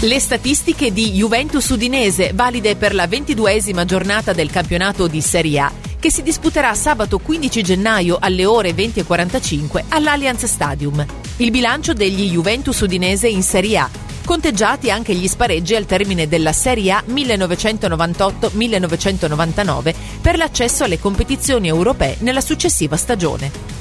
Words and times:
Le 0.00 0.20
statistiche 0.20 0.92
di 0.92 1.12
Juventus 1.12 1.70
Udinese, 1.70 2.32
valide 2.34 2.76
per 2.76 2.94
la 2.94 3.06
ventiduesima 3.06 3.86
giornata 3.86 4.34
del 4.34 4.50
campionato 4.50 5.06
di 5.06 5.22
Serie 5.22 5.58
A, 5.58 5.72
che 5.98 6.10
si 6.10 6.22
disputerà 6.22 6.74
sabato 6.74 7.18
15 7.18 7.62
gennaio 7.62 8.18
alle 8.20 8.44
ore 8.44 8.72
20.45 8.72 9.84
all'Allianz 9.88 10.44
Stadium. 10.44 11.02
Il 11.38 11.50
bilancio 11.50 11.94
degli 11.94 12.30
Juventus 12.30 12.78
Udinese 12.80 13.28
in 13.28 13.42
Serie 13.42 13.78
A, 13.78 13.88
conteggiati 14.26 14.90
anche 14.90 15.14
gli 15.14 15.26
spareggi 15.26 15.74
al 15.74 15.86
termine 15.86 16.28
della 16.28 16.52
Serie 16.52 16.92
A 16.92 17.02
1998-1999 17.08 19.94
per 20.20 20.36
l'accesso 20.36 20.84
alle 20.84 20.98
competizioni 20.98 21.68
europee 21.68 22.16
nella 22.18 22.42
successiva 22.42 22.98
stagione. 22.98 23.75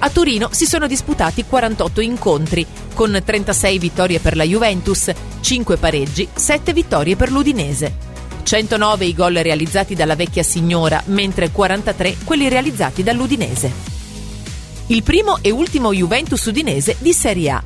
A 0.00 0.10
Torino 0.10 0.50
si 0.52 0.64
sono 0.64 0.86
disputati 0.86 1.44
48 1.44 2.00
incontri, 2.00 2.64
con 2.94 3.20
36 3.24 3.78
vittorie 3.80 4.20
per 4.20 4.36
la 4.36 4.44
Juventus, 4.44 5.10
5 5.40 5.76
pareggi, 5.76 6.28
7 6.32 6.72
vittorie 6.72 7.16
per 7.16 7.32
l'Udinese. 7.32 8.06
109 8.44 9.04
i 9.04 9.12
gol 9.12 9.34
realizzati 9.34 9.96
dalla 9.96 10.14
vecchia 10.14 10.44
signora, 10.44 11.02
mentre 11.06 11.50
43 11.50 12.18
quelli 12.22 12.48
realizzati 12.48 13.02
dall'Udinese. 13.02 13.72
Il 14.86 15.02
primo 15.02 15.38
e 15.42 15.50
ultimo 15.50 15.92
Juventus 15.92 16.44
Udinese 16.44 16.94
di 17.00 17.12
Serie 17.12 17.50
A. 17.50 17.60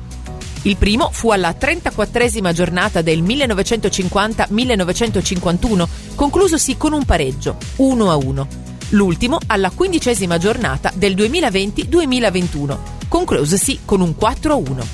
Il 0.63 0.77
primo 0.77 1.11
fu 1.11 1.29
alla 1.29 1.51
34esima 1.51 2.51
giornata 2.51 3.03
del 3.03 3.21
1950-1951, 3.21 5.87
conclusosi 6.15 6.77
con 6.77 6.93
un 6.93 7.05
pareggio, 7.05 7.57
1-1 7.77 8.63
l'ultimo 8.93 9.39
alla 9.47 9.71
quindicesima 9.71 10.37
giornata 10.37 10.91
del 10.93 11.15
2020-2021, 11.15 12.77
conclusosi 13.07 13.79
con 13.85 14.01
un 14.01 14.15
4-1. 14.19 14.85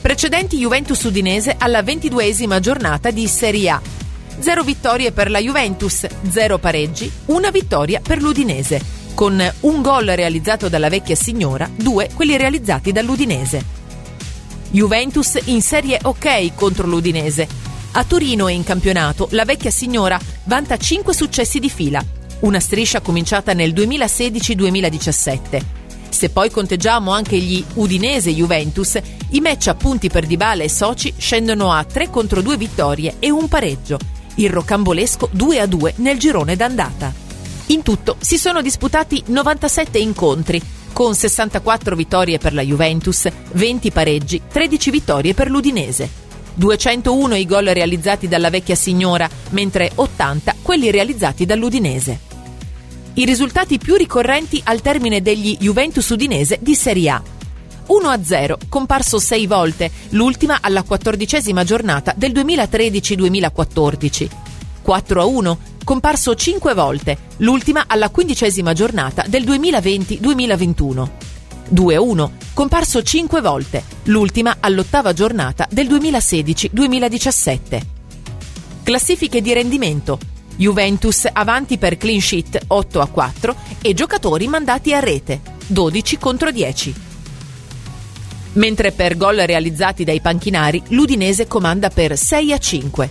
Precedenti 0.00 0.58
Juventus 0.58 1.02
Udinese 1.04 1.54
alla 1.58 1.82
ventiduesima 1.82 2.60
giornata 2.60 3.10
di 3.10 3.26
Serie 3.28 3.70
A. 3.70 3.80
Zero 4.38 4.64
vittorie 4.64 5.12
per 5.12 5.30
la 5.30 5.38
Juventus, 5.38 6.06
zero 6.28 6.58
pareggi, 6.58 7.10
una 7.26 7.50
vittoria 7.50 8.00
per 8.00 8.20
l'Udinese, 8.20 8.82
con 9.14 9.40
un 9.60 9.82
gol 9.82 10.06
realizzato 10.06 10.68
dalla 10.68 10.88
vecchia 10.88 11.14
signora, 11.14 11.70
due 11.74 12.08
quelli 12.14 12.36
realizzati 12.36 12.90
dall'Udinese. 12.90 13.80
Juventus 14.70 15.38
in 15.44 15.60
Serie 15.60 15.98
OK 16.02 16.54
contro 16.54 16.86
l'Udinese. 16.86 17.46
A 17.92 18.04
Torino 18.04 18.48
e 18.48 18.54
in 18.54 18.64
campionato 18.64 19.28
la 19.32 19.44
vecchia 19.44 19.70
signora 19.70 20.18
vanta 20.44 20.78
5 20.78 21.12
successi 21.12 21.60
di 21.60 21.68
fila, 21.68 22.02
una 22.42 22.60
striscia 22.60 23.00
cominciata 23.00 23.52
nel 23.52 23.72
2016-2017. 23.72 25.62
Se 26.08 26.28
poi 26.30 26.50
conteggiamo 26.50 27.10
anche 27.10 27.36
gli 27.38 27.64
Udinese 27.74 28.32
Juventus, 28.32 29.00
i 29.30 29.40
match 29.40 29.68
a 29.68 29.74
punti 29.74 30.08
per 30.10 30.26
Dybala 30.26 30.62
e 30.62 30.68
Soci 30.68 31.12
scendono 31.16 31.72
a 31.72 31.82
3 31.84 32.10
contro 32.10 32.42
2 32.42 32.56
vittorie 32.56 33.16
e 33.18 33.30
un 33.30 33.48
pareggio, 33.48 33.98
il 34.36 34.50
rocambolesco 34.50 35.30
2 35.32 35.60
a 35.60 35.66
2 35.66 35.94
nel 35.96 36.18
girone 36.18 36.54
d'andata. 36.54 37.12
In 37.66 37.82
tutto 37.82 38.16
si 38.20 38.36
sono 38.36 38.60
disputati 38.60 39.22
97 39.26 39.98
incontri, 39.98 40.60
con 40.92 41.14
64 41.14 41.96
vittorie 41.96 42.38
per 42.38 42.52
la 42.52 42.62
Juventus, 42.62 43.26
20 43.52 43.90
pareggi, 43.90 44.42
13 44.46 44.90
vittorie 44.90 45.32
per 45.32 45.48
l'Udinese. 45.48 46.20
201 46.54 47.36
i 47.36 47.46
gol 47.46 47.64
realizzati 47.64 48.28
dalla 48.28 48.50
vecchia 48.50 48.74
signora, 48.74 49.28
mentre 49.50 49.90
80 49.94 50.56
quelli 50.60 50.90
realizzati 50.90 51.46
dall'Udinese 51.46 52.30
i 53.14 53.24
risultati 53.24 53.78
più 53.78 53.94
ricorrenti 53.96 54.60
al 54.64 54.80
termine 54.80 55.20
degli 55.20 55.56
Juventus 55.60 56.08
Udinese 56.08 56.58
di 56.60 56.74
Serie 56.74 57.10
A. 57.10 57.22
1-0, 57.88 58.54
comparso 58.68 59.18
sei 59.18 59.46
volte, 59.46 59.90
l'ultima 60.10 60.58
alla 60.62 60.82
quattordicesima 60.82 61.64
giornata 61.64 62.14
del 62.16 62.32
2013-2014. 62.32 64.28
4-1, 64.84 65.56
comparso 65.84 66.34
cinque 66.34 66.74
volte, 66.74 67.18
l'ultima 67.38 67.84
alla 67.86 68.08
quindicesima 68.08 68.72
giornata 68.72 69.24
del 69.28 69.44
2020-2021. 69.44 71.08
2-1, 71.74 72.30
comparso 72.54 73.02
cinque 73.02 73.40
volte, 73.40 73.82
l'ultima 74.04 74.56
all'ottava 74.60 75.12
giornata 75.12 75.66
del 75.70 75.86
2016-2017. 75.88 77.80
Classifiche 78.82 79.40
di 79.42 79.52
rendimento 79.52 80.18
Juventus 80.62 81.28
avanti 81.32 81.76
per 81.76 81.96
clean 81.96 82.20
sheet 82.20 82.66
8 82.68 83.00
a 83.00 83.08
4 83.08 83.56
e 83.82 83.94
giocatori 83.94 84.46
mandati 84.46 84.94
a 84.94 85.00
rete 85.00 85.40
12 85.66 86.18
contro 86.18 86.52
10. 86.52 86.94
Mentre 88.52 88.92
per 88.92 89.16
gol 89.16 89.38
realizzati 89.38 90.04
dai 90.04 90.20
panchinari 90.20 90.80
l'Udinese 90.90 91.48
comanda 91.48 91.90
per 91.90 92.16
6 92.16 92.52
a 92.52 92.58
5. 92.58 93.10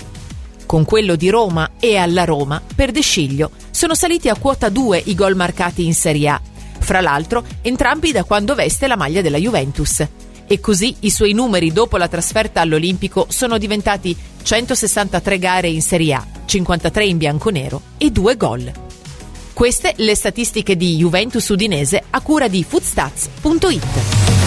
Con 0.65 0.85
quello 0.85 1.17
di 1.17 1.29
Roma 1.29 1.71
e 1.77 1.97
alla 1.97 2.23
Roma, 2.23 2.61
per 2.73 2.91
De 2.91 3.01
Sciglio, 3.01 3.51
sono 3.69 3.95
saliti 3.95 4.29
a 4.29 4.37
quota 4.37 4.69
2 4.69 5.01
i 5.07 5.13
gol 5.13 5.35
marcati 5.35 5.85
in 5.85 5.93
Serie 5.93 6.29
A, 6.29 6.41
fra 6.79 7.01
l'altro 7.01 7.43
entrambi 7.61 8.13
da 8.13 8.23
quando 8.23 8.55
veste 8.55 8.87
la 8.87 8.95
maglia 8.95 9.19
della 9.19 9.37
Juventus 9.37 10.07
e 10.51 10.59
così 10.59 10.97
i 10.99 11.09
suoi 11.11 11.31
numeri 11.31 11.71
dopo 11.71 11.95
la 11.95 12.09
trasferta 12.09 12.59
all'Olimpico 12.59 13.25
sono 13.29 13.57
diventati 13.57 14.13
163 14.43 15.39
gare 15.39 15.69
in 15.69 15.81
Serie 15.81 16.13
A, 16.13 16.27
53 16.43 17.05
in 17.05 17.17
bianconero 17.17 17.81
e 17.97 18.11
2 18.11 18.35
gol. 18.35 18.69
Queste 19.53 19.93
le 19.95 20.13
statistiche 20.13 20.75
di 20.75 20.97
Juventus 20.97 21.47
Udinese 21.47 22.03
a 22.09 22.19
cura 22.19 22.49
di 22.49 22.65
footstats.it. 22.65 24.40